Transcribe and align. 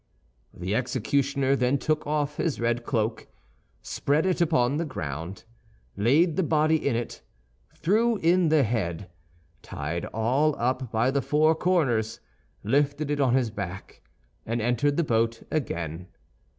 The 0.51 0.73
executioner 0.73 1.55
then 1.55 1.77
took 1.77 2.07
off 2.07 2.37
his 2.37 2.59
red 2.59 2.83
cloak, 2.83 3.27
spread 3.83 4.25
it 4.25 4.41
upon 4.41 4.77
the 4.77 4.83
ground, 4.85 5.43
laid 5.95 6.37
the 6.37 6.41
body 6.41 6.77
in 6.87 6.95
it, 6.95 7.21
threw 7.75 8.15
in 8.17 8.49
the 8.49 8.63
head, 8.63 9.11
tied 9.61 10.05
all 10.05 10.55
up 10.57 10.91
by 10.91 11.11
the 11.11 11.21
four 11.21 11.53
corners, 11.53 12.19
lifted 12.63 13.11
it 13.11 13.19
on 13.21 13.35
his 13.35 13.51
back, 13.51 14.01
and 14.43 14.59
entered 14.59 14.97
the 14.97 15.03
boat 15.03 15.43
again. 15.51 16.07